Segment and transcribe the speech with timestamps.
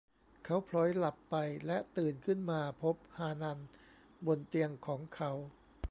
[0.43, 3.59] เขาผล็อยหลับไปและตื่นขึ้นมาพบฮานัน
[4.25, 5.31] บนเตียงของเขา